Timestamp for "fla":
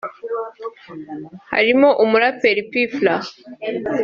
2.93-3.15